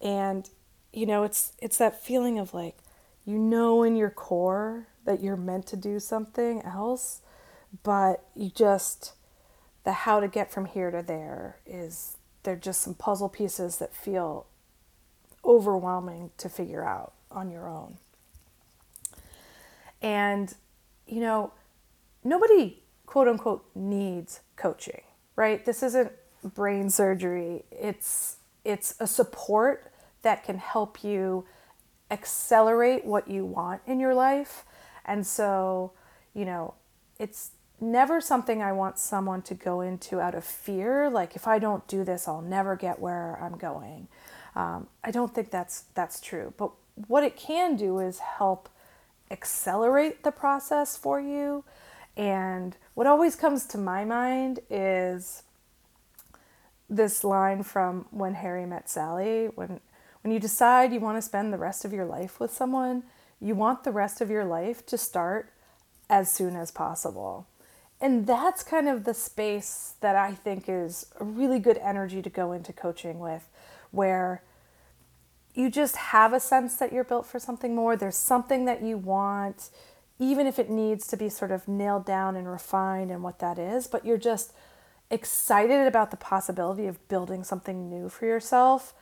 and 0.00 0.48
you 0.92 1.06
know, 1.06 1.22
it's 1.22 1.52
it's 1.58 1.78
that 1.78 2.02
feeling 2.02 2.38
of 2.38 2.52
like 2.54 2.76
you 3.24 3.38
know 3.38 3.82
in 3.82 3.96
your 3.96 4.10
core 4.10 4.88
that 5.04 5.22
you're 5.22 5.36
meant 5.36 5.66
to 5.68 5.76
do 5.76 6.00
something 6.00 6.62
else, 6.62 7.20
but 7.82 8.24
you 8.34 8.50
just 8.50 9.12
the 9.84 9.92
how 9.92 10.20
to 10.20 10.28
get 10.28 10.50
from 10.52 10.66
here 10.66 10.90
to 10.90 11.02
there 11.02 11.58
is 11.66 12.16
they're 12.42 12.56
just 12.56 12.82
some 12.82 12.94
puzzle 12.94 13.28
pieces 13.28 13.78
that 13.78 13.94
feel 13.94 14.46
overwhelming 15.44 16.30
to 16.38 16.48
figure 16.48 16.84
out 16.84 17.12
on 17.30 17.50
your 17.50 17.68
own. 17.68 17.96
And 20.02 20.54
you 21.06 21.20
know, 21.20 21.52
nobody 22.24 22.82
quote 23.06 23.28
unquote 23.28 23.64
needs 23.74 24.40
coaching, 24.56 25.02
right? 25.36 25.64
This 25.64 25.82
isn't 25.82 26.12
brain 26.42 26.90
surgery. 26.90 27.64
It's 27.70 28.36
it's 28.64 28.94
a 29.00 29.06
support 29.06 29.92
that 30.22 30.44
can 30.44 30.58
help 30.58 31.02
you 31.02 31.46
accelerate 32.10 33.04
what 33.04 33.28
you 33.28 33.44
want 33.44 33.80
in 33.86 34.00
your 34.00 34.14
life. 34.14 34.64
And 35.04 35.26
so, 35.26 35.92
you 36.34 36.44
know, 36.44 36.74
it's 37.18 37.50
never 37.80 38.20
something 38.20 38.62
I 38.62 38.72
want 38.72 38.98
someone 38.98 39.42
to 39.42 39.54
go 39.54 39.80
into 39.80 40.20
out 40.20 40.34
of 40.34 40.44
fear. 40.44 41.10
Like, 41.10 41.36
if 41.36 41.46
I 41.46 41.58
don't 41.58 41.86
do 41.86 42.04
this, 42.04 42.28
I'll 42.28 42.42
never 42.42 42.76
get 42.76 43.00
where 43.00 43.38
I'm 43.42 43.56
going. 43.56 44.08
Um, 44.54 44.88
I 45.04 45.10
don't 45.10 45.34
think 45.34 45.50
that's 45.50 45.84
that's 45.94 46.20
true. 46.20 46.52
But 46.56 46.72
what 47.06 47.24
it 47.24 47.36
can 47.36 47.76
do 47.76 47.98
is 47.98 48.18
help 48.18 48.68
accelerate 49.30 50.24
the 50.24 50.32
process 50.32 50.96
for 50.96 51.20
you. 51.20 51.64
And 52.16 52.76
what 52.94 53.06
always 53.06 53.36
comes 53.36 53.64
to 53.66 53.78
my 53.78 54.04
mind 54.04 54.60
is 54.68 55.44
this 56.88 57.22
line 57.22 57.62
from 57.62 58.06
When 58.10 58.34
Harry 58.34 58.66
Met 58.66 58.88
Sally, 58.90 59.46
when 59.54 59.80
when 60.22 60.34
you 60.34 60.40
decide 60.40 60.92
you 60.92 61.00
want 61.00 61.16
to 61.16 61.22
spend 61.22 61.52
the 61.52 61.58
rest 61.58 61.84
of 61.84 61.92
your 61.92 62.04
life 62.04 62.40
with 62.40 62.52
someone, 62.52 63.04
you 63.40 63.54
want 63.54 63.84
the 63.84 63.92
rest 63.92 64.20
of 64.20 64.30
your 64.30 64.44
life 64.44 64.84
to 64.86 64.98
start 64.98 65.50
as 66.10 66.30
soon 66.30 66.56
as 66.56 66.70
possible. 66.70 67.46
And 68.00 68.26
that's 68.26 68.62
kind 68.62 68.88
of 68.88 69.04
the 69.04 69.12
space 69.12 69.94
that 70.00 70.16
I 70.16 70.32
think 70.32 70.64
is 70.68 71.06
a 71.20 71.24
really 71.24 71.58
good 71.58 71.78
energy 71.78 72.22
to 72.22 72.30
go 72.30 72.52
into 72.52 72.72
coaching 72.72 73.18
with, 73.18 73.48
where 73.90 74.42
you 75.54 75.70
just 75.70 75.96
have 75.96 76.32
a 76.32 76.40
sense 76.40 76.76
that 76.76 76.92
you're 76.92 77.04
built 77.04 77.26
for 77.26 77.38
something 77.38 77.74
more. 77.74 77.96
There's 77.96 78.16
something 78.16 78.64
that 78.64 78.82
you 78.82 78.96
want, 78.96 79.68
even 80.18 80.46
if 80.46 80.58
it 80.58 80.70
needs 80.70 81.06
to 81.08 81.16
be 81.16 81.28
sort 81.28 81.50
of 81.50 81.66
nailed 81.68 82.06
down 82.06 82.36
and 82.36 82.50
refined 82.50 83.10
and 83.10 83.22
what 83.22 83.38
that 83.40 83.58
is, 83.58 83.86
but 83.86 84.06
you're 84.06 84.16
just 84.16 84.52
excited 85.10 85.86
about 85.86 86.10
the 86.10 86.16
possibility 86.16 86.86
of 86.86 87.06
building 87.08 87.42
something 87.42 87.90
new 87.90 88.08
for 88.08 88.26
yourself. 88.26 88.94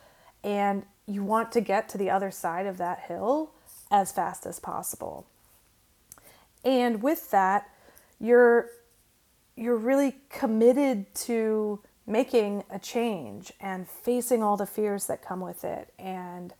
And 0.43 0.83
you 1.05 1.23
want 1.23 1.51
to 1.51 1.61
get 1.61 1.87
to 1.89 1.97
the 1.97 2.09
other 2.09 2.31
side 2.31 2.65
of 2.65 2.77
that 2.77 3.01
hill 3.07 3.51
as 3.91 4.11
fast 4.11 4.45
as 4.45 4.59
possible. 4.59 5.27
And 6.65 7.03
with 7.03 7.31
that, 7.31 7.69
you're 8.19 8.69
you're 9.59 9.75
really 9.75 10.15
committed 10.29 11.13
to 11.13 11.79
making 12.07 12.63
a 12.69 12.79
change 12.79 13.51
and 13.59 13.87
facing 13.87 14.41
all 14.41 14.55
the 14.55 14.65
fears 14.65 15.07
that 15.07 15.21
come 15.21 15.41
with 15.41 15.65
it 15.65 15.93
and 15.99 16.53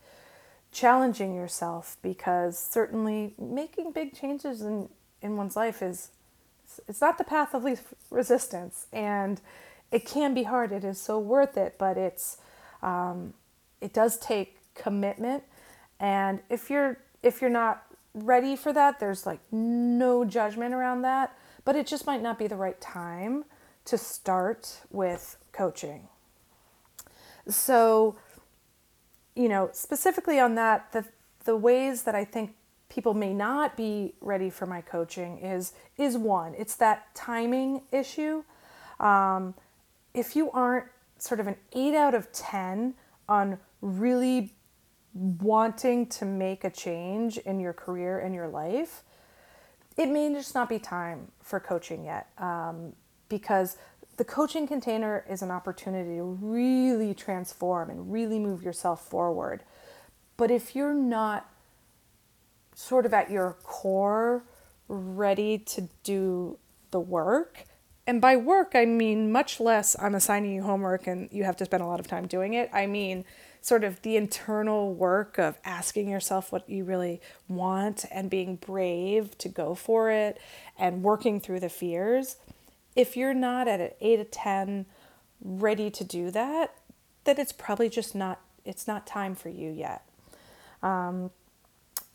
challenging 0.70 1.34
yourself 1.34 1.96
because 2.02 2.58
certainly 2.58 3.34
making 3.38 3.90
big 3.90 4.14
changes 4.14 4.60
in, 4.60 4.88
in 5.22 5.36
one's 5.36 5.56
life 5.56 5.82
is 5.82 6.10
it's 6.86 7.00
not 7.00 7.16
the 7.18 7.24
path 7.24 7.54
of 7.54 7.64
least 7.64 7.82
resistance 8.10 8.86
and 8.92 9.40
it 9.90 10.04
can 10.04 10.34
be 10.34 10.44
hard. 10.44 10.70
It 10.70 10.84
is 10.84 11.00
so 11.00 11.18
worth 11.18 11.56
it 11.56 11.76
but 11.78 11.96
it's 11.96 12.36
um, 12.82 13.32
it 13.80 13.94
does 13.94 14.18
take 14.18 14.58
commitment. 14.74 15.42
And 15.98 16.40
if 16.50 16.68
you're 16.68 16.98
if 17.22 17.40
you're 17.40 17.50
not 17.50 17.82
ready 18.12 18.56
for 18.56 18.72
that 18.72 19.00
there's 19.00 19.24
like 19.24 19.40
no 19.50 20.24
judgment 20.24 20.74
around 20.74 21.02
that 21.02 21.34
but 21.64 21.76
it 21.76 21.86
just 21.86 22.06
might 22.06 22.22
not 22.22 22.38
be 22.38 22.46
the 22.46 22.56
right 22.56 22.80
time 22.80 23.44
to 23.84 23.98
start 23.98 24.80
with 24.90 25.36
coaching. 25.52 26.08
So 27.48 28.16
you 29.34 29.48
know 29.48 29.70
specifically 29.72 30.38
on 30.38 30.54
that 30.56 30.92
the 30.92 31.04
the 31.44 31.56
ways 31.56 32.02
that 32.02 32.14
i 32.14 32.24
think 32.24 32.54
people 32.88 33.14
may 33.14 33.32
not 33.32 33.76
be 33.76 34.12
ready 34.20 34.50
for 34.50 34.66
my 34.66 34.80
coaching 34.80 35.38
is 35.38 35.72
is 35.96 36.18
one 36.18 36.54
it's 36.58 36.76
that 36.76 37.14
timing 37.14 37.82
issue. 37.92 38.42
Um, 38.98 39.54
if 40.12 40.36
you 40.36 40.50
aren't 40.50 40.86
sort 41.18 41.40
of 41.40 41.46
an 41.46 41.56
8 41.72 41.94
out 41.94 42.14
of 42.14 42.30
10 42.32 42.94
on 43.28 43.58
really 43.80 44.52
wanting 45.14 46.06
to 46.06 46.24
make 46.24 46.64
a 46.64 46.70
change 46.70 47.38
in 47.38 47.60
your 47.60 47.72
career 47.72 48.18
and 48.18 48.34
your 48.34 48.48
life, 48.48 49.02
it 50.00 50.08
may 50.08 50.32
just 50.32 50.54
not 50.54 50.70
be 50.70 50.78
time 50.78 51.28
for 51.42 51.60
coaching 51.60 52.06
yet 52.06 52.28
um, 52.38 52.94
because 53.28 53.76
the 54.16 54.24
coaching 54.24 54.66
container 54.66 55.26
is 55.28 55.42
an 55.42 55.50
opportunity 55.50 56.16
to 56.16 56.22
really 56.22 57.12
transform 57.12 57.90
and 57.90 58.10
really 58.10 58.38
move 58.38 58.62
yourself 58.62 59.06
forward. 59.06 59.62
But 60.38 60.50
if 60.50 60.74
you're 60.74 60.94
not 60.94 61.50
sort 62.74 63.04
of 63.04 63.12
at 63.12 63.30
your 63.30 63.58
core 63.62 64.42
ready 64.88 65.58
to 65.58 65.86
do 66.02 66.56
the 66.92 67.00
work 67.00 67.66
and 68.10 68.20
by 68.20 68.34
work, 68.34 68.72
I 68.74 68.86
mean 68.86 69.30
much 69.30 69.60
less 69.60 69.94
I'm 69.96 70.16
assigning 70.16 70.52
you 70.52 70.64
homework 70.64 71.06
and 71.06 71.28
you 71.30 71.44
have 71.44 71.56
to 71.58 71.64
spend 71.64 71.84
a 71.84 71.86
lot 71.86 72.00
of 72.00 72.08
time 72.08 72.26
doing 72.26 72.54
it. 72.54 72.68
I 72.72 72.86
mean, 72.86 73.24
sort 73.60 73.84
of 73.84 74.02
the 74.02 74.16
internal 74.16 74.92
work 74.92 75.38
of 75.38 75.56
asking 75.64 76.08
yourself 76.08 76.50
what 76.50 76.68
you 76.68 76.82
really 76.82 77.20
want 77.46 78.04
and 78.10 78.28
being 78.28 78.56
brave 78.56 79.38
to 79.38 79.48
go 79.48 79.76
for 79.76 80.10
it 80.10 80.40
and 80.76 81.04
working 81.04 81.38
through 81.38 81.60
the 81.60 81.68
fears. 81.68 82.34
If 82.96 83.16
you're 83.16 83.32
not 83.32 83.68
at 83.68 83.80
an 83.80 83.90
8 84.00 84.16
to 84.16 84.24
10 84.24 84.86
ready 85.40 85.88
to 85.88 86.02
do 86.02 86.32
that, 86.32 86.74
then 87.22 87.38
it's 87.38 87.52
probably 87.52 87.88
just 87.88 88.16
not 88.16 88.40
it's 88.64 88.88
not 88.88 89.06
time 89.06 89.36
for 89.36 89.50
you 89.50 89.70
yet. 89.70 90.02
Um, 90.82 91.30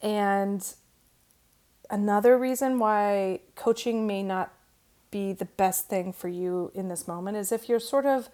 and 0.02 0.62
another 1.90 2.38
reason 2.38 2.80
why 2.80 3.40
coaching 3.56 4.06
may 4.06 4.24
not 4.24 4.52
be 5.16 5.32
the 5.32 5.46
best 5.46 5.88
thing 5.88 6.12
for 6.12 6.28
you 6.28 6.70
in 6.76 6.90
this 6.90 7.08
moment 7.08 7.38
is 7.38 7.54
if 7.54 7.70
you're 7.70 7.80
sort 7.80 8.06
of 8.06 8.28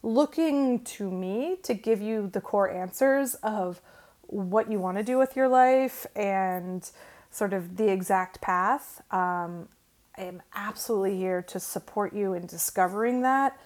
looking 0.00 0.84
to 0.84 1.10
me 1.10 1.56
to 1.64 1.74
give 1.74 2.00
you 2.00 2.28
the 2.28 2.40
core 2.40 2.70
answers 2.70 3.34
of 3.42 3.80
what 4.22 4.70
you 4.70 4.78
want 4.78 4.96
to 4.96 5.02
do 5.02 5.18
with 5.18 5.34
your 5.34 5.48
life 5.48 6.06
and 6.14 6.88
sort 7.32 7.52
of 7.52 7.76
the 7.76 7.90
exact 7.90 8.40
path. 8.40 9.02
Um, 9.12 9.68
I 10.16 10.22
am 10.22 10.40
absolutely 10.54 11.16
here 11.16 11.42
to 11.48 11.58
support 11.58 12.14
you 12.14 12.32
in 12.34 12.46
discovering 12.46 13.22
that, 13.22 13.58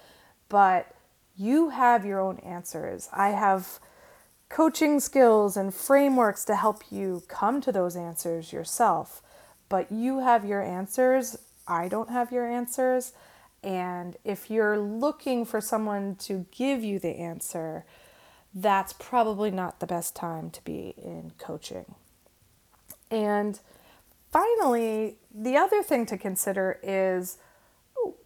but 0.49 0.95
you 1.37 1.69
have 1.69 2.07
your 2.07 2.19
own 2.19 2.39
answers. 2.39 3.11
I 3.13 3.29
have 3.29 3.79
coaching 4.49 5.01
skills 5.01 5.55
and 5.55 5.75
frameworks 5.75 6.47
to 6.47 6.57
help 6.57 6.91
you 6.91 7.25
come 7.29 7.61
to 7.61 7.71
those 7.71 7.95
answers 7.95 8.55
yourself, 8.55 9.21
but 9.69 9.93
you 9.93 10.21
have 10.21 10.47
your 10.47 10.63
answers. 10.63 11.37
I 11.67 11.89
don't 11.89 12.11
have 12.11 12.33
your 12.33 12.47
answers. 12.47 13.13
And 13.63 14.17
if 14.25 14.51
you're 14.51 14.79
looking 14.79 15.45
for 15.45 15.61
someone 15.61 16.17
to 16.17 16.47
give 16.51 16.85
you 16.85 16.99
the 16.99 17.17
answer, 17.17 17.85
that's 18.55 18.93
probably 18.93 19.51
not 19.51 19.81
the 19.81 19.87
best 19.87 20.15
time 20.15 20.51
to 20.51 20.63
be 20.65 20.95
in 20.97 21.33
coaching. 21.39 21.95
And 23.11 23.59
finally, 24.31 25.17
the 25.35 25.57
other 25.57 25.83
thing 25.83 26.07
to 26.07 26.19
consider 26.19 26.79
is 26.83 27.39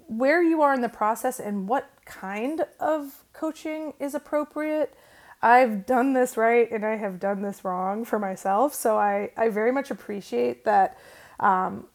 where 0.09 0.42
you 0.42 0.62
are 0.62 0.75
in 0.75 0.80
the 0.80 0.88
process 0.88 1.38
and 1.38 1.68
what 1.68 1.90
kind 2.04 2.64
of 2.80 3.25
coaching 3.33 3.92
is 4.00 4.14
appropriate. 4.14 4.95
I've 5.40 5.87
done 5.87 6.14
this 6.14 6.37
right 6.37 6.68
and 6.71 6.85
I 6.85 6.97
have 6.97 7.21
done 7.21 7.42
this 7.42 7.64
wrong 7.64 8.04
for 8.04 8.18
myself. 8.18 8.75
So 8.75 8.99
I, 8.99 9.30
I 9.37 9.50
very 9.50 9.71
much 9.71 9.90
appreciate 9.90 10.64
that, 10.64 10.99
um, 11.38 11.87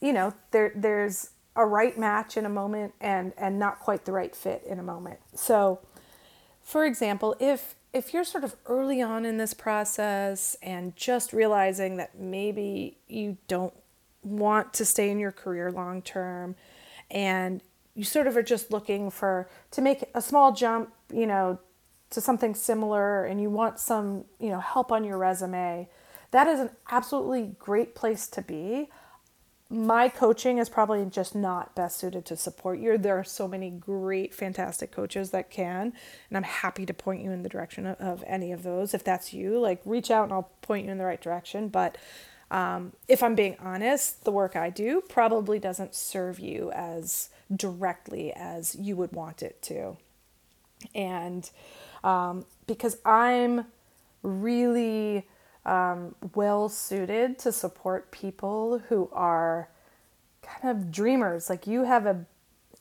you 0.00 0.12
know, 0.12 0.34
there, 0.50 0.72
there's 0.74 1.30
a 1.56 1.66
right 1.66 1.98
match 1.98 2.36
in 2.36 2.46
a 2.46 2.48
moment 2.48 2.94
and 3.00 3.32
and 3.36 3.58
not 3.58 3.80
quite 3.80 4.04
the 4.04 4.12
right 4.12 4.34
fit 4.34 4.62
in 4.64 4.78
a 4.78 4.82
moment. 4.82 5.18
So, 5.34 5.80
for 6.62 6.84
example, 6.84 7.34
if 7.40 7.74
if 7.92 8.14
you're 8.14 8.24
sort 8.24 8.44
of 8.44 8.54
early 8.66 9.02
on 9.02 9.24
in 9.24 9.38
this 9.38 9.54
process 9.54 10.56
and 10.62 10.94
just 10.94 11.32
realizing 11.32 11.96
that 11.96 12.18
maybe 12.18 12.98
you 13.08 13.38
don't 13.48 13.74
want 14.22 14.72
to 14.74 14.84
stay 14.84 15.10
in 15.10 15.18
your 15.18 15.32
career 15.32 15.72
long 15.72 16.00
term 16.02 16.54
and 17.10 17.62
you 17.94 18.04
sort 18.04 18.26
of 18.26 18.36
are 18.36 18.42
just 18.42 18.70
looking 18.70 19.10
for 19.10 19.48
to 19.72 19.80
make 19.80 20.04
a 20.14 20.22
small 20.22 20.52
jump, 20.52 20.92
you 21.12 21.26
know, 21.26 21.58
to 22.10 22.20
something 22.20 22.54
similar 22.54 23.24
and 23.24 23.40
you 23.40 23.50
want 23.50 23.80
some, 23.80 24.24
you 24.38 24.50
know, 24.50 24.60
help 24.60 24.92
on 24.92 25.02
your 25.02 25.18
resume, 25.18 25.88
that 26.30 26.46
is 26.46 26.60
an 26.60 26.70
absolutely 26.90 27.56
great 27.58 27.94
place 27.94 28.28
to 28.28 28.42
be 28.42 28.88
my 29.70 30.08
coaching 30.08 30.56
is 30.56 30.68
probably 30.68 31.04
just 31.04 31.34
not 31.34 31.74
best 31.74 31.98
suited 31.98 32.24
to 32.26 32.36
support 32.36 32.78
you. 32.78 32.96
There 32.96 33.18
are 33.18 33.24
so 33.24 33.46
many 33.46 33.70
great, 33.70 34.32
fantastic 34.32 34.90
coaches 34.90 35.30
that 35.30 35.50
can, 35.50 35.92
and 36.30 36.36
I'm 36.36 36.42
happy 36.42 36.86
to 36.86 36.94
point 36.94 37.22
you 37.22 37.30
in 37.32 37.42
the 37.42 37.50
direction 37.50 37.86
of, 37.86 38.00
of 38.00 38.24
any 38.26 38.50
of 38.50 38.62
those. 38.62 38.94
If 38.94 39.04
that's 39.04 39.34
you, 39.34 39.58
like 39.58 39.82
reach 39.84 40.10
out 40.10 40.24
and 40.24 40.32
I'll 40.32 40.50
point 40.62 40.86
you 40.86 40.92
in 40.92 40.98
the 40.98 41.04
right 41.04 41.20
direction. 41.20 41.68
But 41.68 41.98
um, 42.50 42.94
if 43.08 43.22
I'm 43.22 43.34
being 43.34 43.56
honest, 43.60 44.24
the 44.24 44.32
work 44.32 44.56
I 44.56 44.70
do 44.70 45.02
probably 45.06 45.58
doesn't 45.58 45.94
serve 45.94 46.38
you 46.38 46.70
as 46.72 47.28
directly 47.54 48.32
as 48.32 48.74
you 48.74 48.96
would 48.96 49.12
want 49.12 49.42
it 49.42 49.60
to. 49.62 49.98
And 50.94 51.50
um, 52.02 52.46
because 52.66 52.96
I'm 53.04 53.66
really 54.22 55.26
um, 55.64 56.14
well 56.34 56.68
suited 56.68 57.38
to 57.40 57.52
support 57.52 58.10
people 58.10 58.80
who 58.88 59.08
are 59.12 59.68
kind 60.42 60.76
of 60.76 60.90
dreamers. 60.90 61.50
Like 61.50 61.66
you 61.66 61.84
have 61.84 62.06
a, 62.06 62.24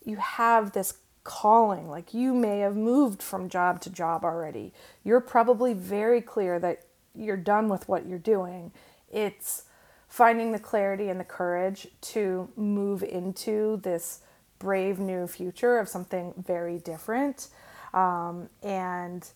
you 0.05 0.17
have 0.17 0.71
this 0.71 0.95
calling. 1.23 1.89
Like 1.89 2.13
you 2.13 2.33
may 2.33 2.59
have 2.59 2.75
moved 2.75 3.21
from 3.21 3.49
job 3.49 3.81
to 3.81 3.89
job 3.89 4.23
already. 4.23 4.73
You're 5.03 5.19
probably 5.19 5.73
very 5.73 6.21
clear 6.21 6.59
that 6.59 6.83
you're 7.13 7.35
done 7.35 7.67
with 7.67 7.87
what 7.89 8.05
you're 8.05 8.17
doing. 8.17 8.71
It's 9.11 9.63
finding 10.07 10.53
the 10.53 10.59
clarity 10.59 11.09
and 11.09 11.19
the 11.19 11.25
courage 11.25 11.87
to 12.01 12.49
move 12.55 13.03
into 13.03 13.79
this 13.83 14.21
brave 14.59 14.99
new 14.99 15.27
future 15.27 15.77
of 15.79 15.89
something 15.89 16.33
very 16.37 16.79
different. 16.79 17.49
Um, 17.93 18.49
and 18.63 19.27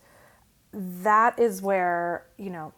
that 0.72 1.38
is 1.38 1.60
where, 1.60 2.26
you 2.38 2.50
know, 2.50 2.72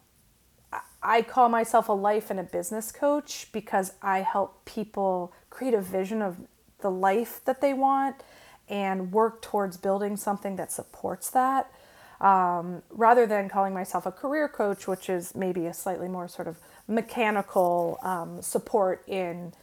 I 1.05 1.21
call 1.21 1.49
myself 1.49 1.87
a 1.87 1.93
life 1.93 2.31
and 2.31 2.39
a 2.39 2.43
business 2.43 2.91
coach 2.91 3.47
because 3.51 3.93
I 4.01 4.19
help 4.19 4.65
people 4.65 5.33
create 5.51 5.75
a 5.75 5.81
vision 5.81 6.21
of 6.21 6.37
the 6.79 6.89
life 6.89 7.41
that 7.45 7.61
they 7.61 7.73
want 7.73 8.23
and 8.67 9.11
work 9.11 9.41
towards 9.41 9.77
building 9.77 10.17
something 10.17 10.55
that 10.55 10.71
supports 10.71 11.29
that. 11.29 11.71
Um, 12.19 12.81
rather 12.89 13.27
than 13.27 13.49
calling 13.49 13.73
myself 13.73 14.07
a 14.07 14.11
career 14.11 14.49
coach, 14.49 14.87
which 14.87 15.09
is 15.09 15.35
maybe 15.35 15.67
a 15.67 15.73
slightly 15.73 16.07
more 16.07 16.27
sort 16.27 16.47
of 16.47 16.57
mechanical 16.87 17.99
um, 18.01 18.41
support 18.41 19.03
in 19.07 19.53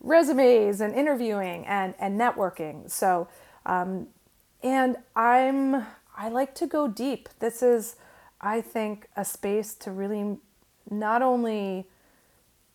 resumes 0.00 0.80
and 0.80 0.94
interviewing 0.94 1.66
and, 1.66 1.94
and 1.98 2.18
networking. 2.18 2.90
So, 2.90 3.28
um, 3.66 4.06
and 4.62 4.96
I'm, 5.14 5.86
I 6.16 6.28
like 6.30 6.54
to 6.56 6.66
go 6.66 6.88
deep. 6.88 7.28
This 7.40 7.62
is, 7.62 7.96
I 8.40 8.62
think, 8.62 9.08
a 9.16 9.24
space 9.24 9.74
to 9.74 9.90
really 9.90 10.38
not 10.92 11.22
only 11.22 11.86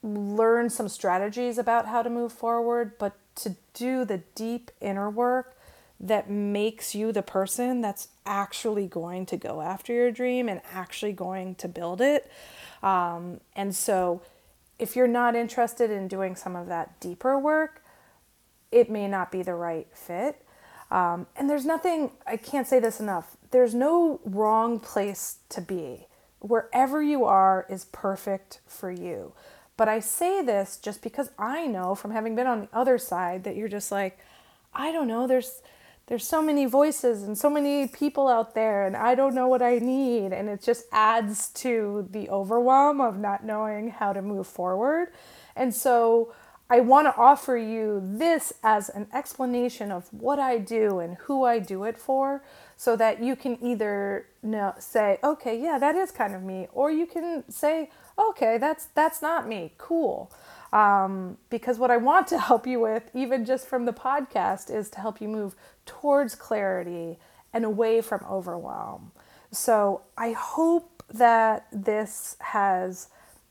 learn 0.03 0.69
some 0.69 0.88
strategies 0.88 1.58
about 1.58 1.88
how 1.88 2.01
to 2.01 2.10
move 2.10 2.32
forward, 2.32 2.97
but 2.97 3.15
to 3.36 3.56
do 3.73 4.06
the 4.06 4.19
deep 4.36 4.71
inner 4.82 5.10
work 5.10 5.56
that 5.99 6.30
makes 6.30 6.93
you 6.93 7.12
the 7.12 7.23
person 7.23 7.82
that's 7.82 8.10
actually 8.25 8.86
going 8.86 9.25
to 9.25 9.38
go 9.38 9.62
after 9.62 9.93
your 9.93 10.12
dream 10.12 10.47
and 10.47 10.62
actually 10.71 11.13
going 11.13 11.56
to 11.56 11.67
build 11.67 12.01
it. 12.01 12.30
Um, 12.84 13.39
and 13.56 13.75
so, 13.75 14.21
if 14.77 14.95
you're 14.95 15.08
not 15.08 15.36
interested 15.36 15.89
in 15.89 16.08
doing 16.08 16.36
some 16.36 16.56
of 16.56 16.67
that 16.67 16.99
deeper 16.99 17.39
work, 17.39 17.84
it 18.71 18.91
may 18.91 19.08
not 19.08 19.32
be 19.32 19.41
the 19.41 19.56
right 19.56 19.88
fit. 19.91 20.43
Um, 20.91 21.25
and 21.36 21.49
there's 21.49 21.65
nothing, 21.65 22.12
I 22.27 22.38
can't 22.38 22.67
say 22.67 22.80
this 22.80 22.99
enough, 22.99 23.36
there's 23.49 23.73
no 23.73 24.19
wrong 24.23 24.80
place 24.80 25.38
to 25.49 25.62
be 25.62 26.06
wherever 26.39 27.02
you 27.02 27.26
are 27.26 27.65
is 27.69 27.86
perfect 27.86 28.60
for 28.67 28.91
you. 28.91 29.34
But 29.76 29.88
I 29.88 30.00
say 30.00 30.41
this 30.41 30.78
just 30.78 31.02
because 31.02 31.30
I 31.38 31.67
know 31.67 31.93
from 31.95 32.12
having 32.12 32.36
been 32.36 32.47
on 32.47 32.62
the 32.62 32.69
other 32.73 32.97
side 32.97 33.43
that 33.43 33.56
you're 33.56 33.67
just 33.67 33.91
like, 33.91 34.17
I 34.73 34.91
don't 34.91 35.08
know, 35.08 35.28
there's 35.28 35.62
there's 36.08 36.26
so 36.26 36.41
many 36.41 36.65
voices 36.65 37.23
and 37.23 37.38
so 37.38 37.50
many 37.50 37.86
people 37.86 38.30
out 38.30 38.56
there 38.56 38.88
and 38.88 38.95
I 38.95 39.13
don't 39.13 39.36
know 39.36 39.50
what 39.50 39.62
I 39.62 39.80
need 39.80 40.32
and 40.32 40.47
it 40.47 40.62
just 40.62 40.86
adds 40.93 41.50
to 41.50 42.08
the 42.10 42.30
overwhelm 42.30 43.02
of 43.02 43.17
not 43.17 43.43
knowing 43.43 43.89
how 43.89 44.13
to 44.13 44.21
move 44.21 44.47
forward. 44.47 45.10
And 45.54 45.76
so 45.76 46.34
I 46.69 46.80
want 46.80 47.08
to 47.08 47.15
offer 47.15 47.58
you 47.58 48.02
this 48.04 48.54
as 48.63 48.88
an 48.88 49.08
explanation 49.13 49.91
of 49.91 50.08
what 50.13 50.39
I 50.39 50.58
do 50.58 51.00
and 51.00 51.17
who 51.17 51.43
I 51.43 51.60
do 51.60 51.84
it 51.84 51.97
for 51.97 52.41
so 52.80 52.96
that 52.96 53.22
you 53.22 53.36
can 53.36 53.58
either 53.62 54.28
know, 54.44 54.74
say, 54.78 55.18
okay, 55.24 55.60
yeah, 55.60 55.80
that 55.80 55.96
is 55.96 56.12
kind 56.12 56.36
of 56.36 56.44
me, 56.44 56.68
or 56.72 56.92
you 56.92 57.08
can 57.08 57.44
say, 57.50 57.90
okay, 58.18 58.60
that's 58.60 58.86
that's 58.94 59.22
not 59.22 59.48
me. 59.48 59.74
Cool. 59.80 60.32
Um, 60.72 61.38
because 61.50 61.80
what 61.80 61.90
I 61.90 61.98
want 61.98 62.28
to 62.28 62.40
help 62.40 62.68
you 62.68 62.80
with, 62.80 63.10
even 63.13 63.46
just 63.46 63.68
from 63.68 63.86
the 63.86 63.94
podcast, 63.94 64.74
is 64.74 64.90
to 64.92 65.00
help 65.00 65.20
you 65.20 65.28
move 65.28 65.56
towards 65.86 66.36
clarity 66.36 67.18
and 67.52 67.66
away 67.66 68.02
from 68.02 68.24
overwhelm. 68.30 69.12
So 69.52 70.02
I 70.18 70.34
hope 70.34 71.04
that 71.10 71.68
this 71.72 72.36
has 72.40 73.08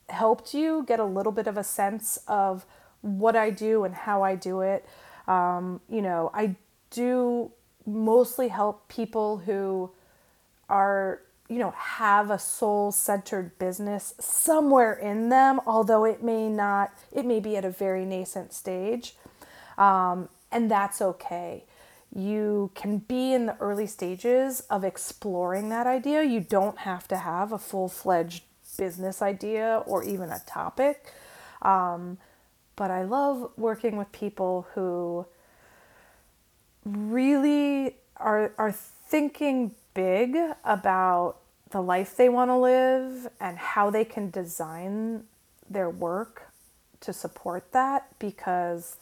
helped 0.08 0.54
you 0.54 0.84
get 0.86 1.00
a 1.00 1.04
little 1.04 1.32
bit 1.32 1.48
of 1.48 1.56
a 1.56 1.64
sense 1.64 2.18
of 2.28 2.64
what 3.00 3.34
I 3.34 3.50
do 3.50 3.82
and 3.82 3.94
how 3.94 4.22
I 4.22 4.36
do 4.36 4.60
it. 4.60 4.86
Um, 5.26 5.80
you 5.88 6.02
know, 6.02 6.30
I 6.32 6.54
do 6.90 7.50
mostly 7.86 8.48
help 8.48 8.88
people 8.88 9.38
who 9.38 9.90
are 10.68 11.20
you 11.48 11.58
know 11.58 11.70
have 11.76 12.30
a 12.30 12.38
soul 12.38 12.90
centered 12.90 13.56
business 13.58 14.14
somewhere 14.18 14.94
in 14.94 15.28
them 15.28 15.60
although 15.66 16.04
it 16.04 16.22
may 16.22 16.48
not 16.48 16.92
it 17.12 17.24
may 17.24 17.40
be 17.40 17.56
at 17.56 17.64
a 17.64 17.70
very 17.70 18.04
nascent 18.04 18.52
stage 18.52 19.14
um, 19.78 20.28
and 20.50 20.70
that's 20.70 21.02
okay. 21.02 21.64
You 22.14 22.70
can 22.74 22.98
be 22.98 23.32
in 23.34 23.46
the 23.46 23.56
early 23.58 23.86
stages 23.86 24.60
of 24.70 24.84
exploring 24.84 25.68
that 25.70 25.86
idea. 25.86 26.22
You 26.22 26.40
don't 26.40 26.78
have 26.78 27.06
to 27.08 27.16
have 27.16 27.52
a 27.52 27.58
full 27.58 27.88
fledged 27.88 28.44
business 28.78 29.20
idea 29.22 29.82
or 29.86 30.02
even 30.04 30.30
a 30.30 30.40
topic. 30.46 31.12
Um, 31.62 32.18
but 32.76 32.90
I 32.90 33.04
love 33.04 33.50
working 33.56 33.96
with 33.96 34.12
people 34.12 34.66
who 34.74 35.26
really 36.86 37.96
are, 38.16 38.52
are 38.56 38.72
thinking 38.72 39.74
big 39.94 40.36
about 40.64 41.36
the 41.70 41.80
life 41.80 42.16
they 42.16 42.28
want 42.28 42.48
to 42.50 42.56
live 42.56 43.28
and 43.40 43.58
how 43.58 43.90
they 43.90 44.04
can 44.04 44.30
design 44.30 45.24
their 45.68 45.90
work 45.90 46.50
to 47.00 47.12
support 47.12 47.72
that 47.72 48.06
because 48.18 48.96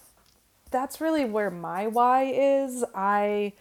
that's 0.70 1.00
really 1.00 1.24
where 1.24 1.50
my 1.50 1.86
why 1.86 2.24
is. 2.24 2.84
I, 2.94 3.52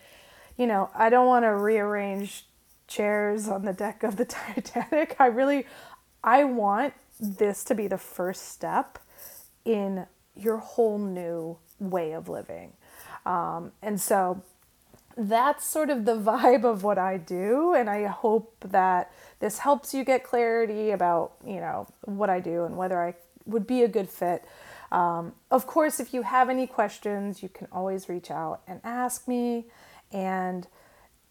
you 0.57 0.67
know, 0.67 0.89
I 0.95 1.09
don't 1.09 1.27
want 1.27 1.43
to 1.43 1.55
rearrange 1.55 2.45
chairs 2.87 3.47
on 3.47 3.65
the 3.65 3.73
deck 3.73 4.03
of 4.03 4.15
the 4.15 4.25
Titanic. 4.25 5.15
I 5.19 5.27
really, 5.27 5.65
I 6.23 6.45
want 6.45 6.93
this 7.19 7.63
to 7.65 7.75
be 7.75 7.87
the 7.87 7.97
first 7.97 8.49
step 8.49 8.99
in 9.65 10.07
your 10.35 10.57
whole 10.57 10.97
new 10.97 11.57
way 11.79 12.13
of 12.13 12.29
living. 12.29 12.73
Um, 13.25 13.71
and 13.81 13.99
so 13.99 14.41
that's 15.15 15.65
sort 15.67 15.89
of 15.89 16.05
the 16.05 16.15
vibe 16.19 16.63
of 16.63 16.83
what 16.83 16.97
I 16.97 17.17
do. 17.17 17.73
And 17.73 17.89
I 17.89 18.05
hope 18.05 18.55
that 18.67 19.11
this 19.39 19.59
helps 19.59 19.93
you 19.93 20.03
get 20.03 20.23
clarity 20.23 20.91
about, 20.91 21.33
you 21.45 21.59
know, 21.59 21.87
what 22.05 22.29
I 22.29 22.39
do 22.39 22.63
and 22.63 22.77
whether 22.77 23.01
I 23.01 23.15
would 23.45 23.67
be 23.67 23.83
a 23.83 23.87
good 23.87 24.09
fit. 24.09 24.45
Um, 24.91 25.33
of 25.49 25.65
course, 25.65 25.99
if 25.99 26.13
you 26.13 26.21
have 26.21 26.49
any 26.49 26.67
questions, 26.67 27.41
you 27.41 27.49
can 27.49 27.67
always 27.71 28.07
reach 28.07 28.29
out 28.29 28.61
and 28.67 28.79
ask 28.83 29.27
me. 29.27 29.65
And 30.11 30.67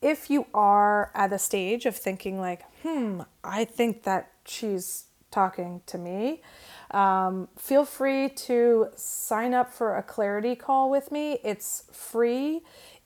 if 0.03 0.29
you 0.29 0.47
are 0.53 1.13
at 1.15 1.33
a 1.33 1.39
stage 1.39 1.87
of 1.87 1.97
thinking, 1.97 2.41
like, 2.41 2.65
hmm, 2.83 3.23
I 3.45 3.65
think 3.65 4.03
that 4.03 4.33
she's 4.45 5.05
talking 5.31 5.81
to 5.87 5.97
me, 5.97 6.43
um, 6.93 7.49
feel 7.57 7.85
free 7.85 8.29
to 8.29 8.89
sign 8.95 9.55
up 9.55 9.73
for 9.73 9.97
a 9.97 10.03
clarity 10.03 10.55
call 10.55 10.91
with 10.91 11.11
me. 11.11 11.39
It's 11.43 11.85
free 11.93 12.63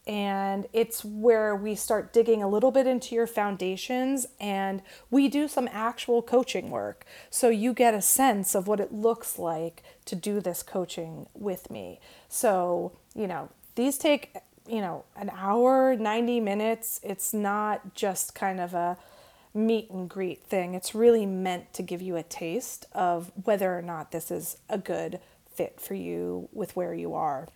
and 0.06 0.66
it's 0.72 1.04
where 1.04 1.56
we 1.56 1.74
start 1.74 2.12
digging 2.12 2.42
a 2.42 2.48
little 2.48 2.70
bit 2.70 2.86
into 2.86 3.14
your 3.14 3.26
foundations 3.26 4.26
and 4.40 4.82
we 5.10 5.28
do 5.28 5.48
some 5.48 5.68
actual 5.72 6.22
coaching 6.22 6.70
work. 6.70 7.04
So 7.28 7.48
you 7.48 7.72
get 7.72 7.92
a 7.94 8.02
sense 8.02 8.54
of 8.54 8.68
what 8.68 8.78
it 8.78 8.92
looks 8.92 9.38
like 9.38 9.82
to 10.04 10.14
do 10.14 10.40
this 10.40 10.62
coaching 10.62 11.26
with 11.34 11.70
me. 11.70 12.00
So 12.28 12.92
you 13.14 13.26
know 13.26 13.50
these 13.74 13.98
take 13.98 14.36
you 14.68 14.80
know 14.80 15.04
an 15.16 15.30
hour 15.34 15.96
90 15.96 16.40
minutes. 16.40 17.00
It's 17.02 17.34
not 17.34 17.94
just 17.94 18.34
kind 18.34 18.60
of 18.60 18.74
a 18.74 18.96
meet 19.56 19.90
and 19.90 20.08
greet 20.08 20.44
thing 20.44 20.74
it's 20.74 20.94
really 20.94 21.26
meant 21.26 21.72
to 21.72 21.82
give 21.82 22.02
you 22.02 22.16
a 22.16 22.22
taste 22.22 22.86
of 22.92 23.32
whether 23.44 23.76
or 23.76 23.82
not 23.82 24.12
this 24.12 24.30
is 24.30 24.58
a 24.68 24.78
good 24.78 25.18
fit 25.54 25.80
for 25.80 25.94
you 25.94 26.48
with 26.52 26.76
where 26.76 26.94
you 26.94 27.14
are 27.14 27.48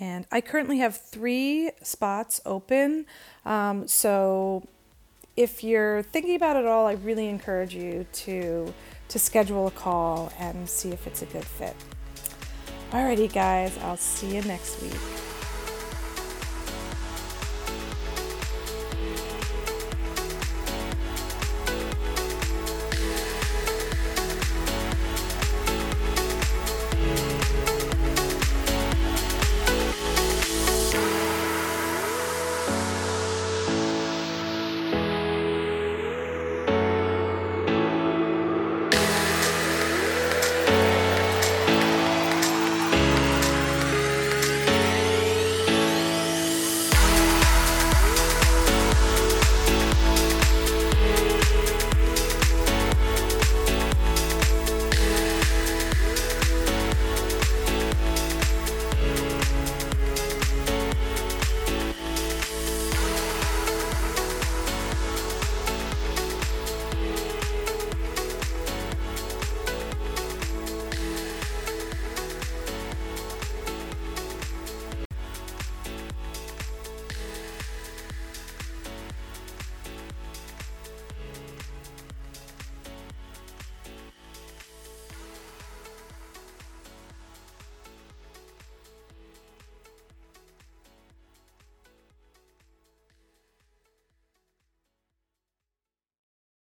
and 0.00 0.26
I 0.32 0.40
currently 0.40 0.78
have 0.78 0.96
three 0.96 1.70
spots 1.82 2.40
open. 2.46 3.06
Um, 3.44 3.86
so 3.86 4.66
if 5.36 5.62
you're 5.62 6.02
thinking 6.02 6.36
about 6.36 6.56
it 6.56 6.66
all, 6.66 6.86
I 6.86 6.92
really 6.92 7.28
encourage 7.28 7.74
you 7.74 8.06
to 8.12 8.72
to 9.08 9.18
schedule 9.18 9.66
a 9.66 9.70
call 9.70 10.32
and 10.38 10.68
see 10.68 10.88
if 10.90 11.06
it's 11.06 11.20
a 11.20 11.26
good 11.26 11.44
fit. 11.44 11.76
Alrighty, 12.92 13.30
guys, 13.30 13.76
I'll 13.78 13.98
see 13.98 14.34
you 14.34 14.42
next 14.42 14.80
week. 14.80 15.31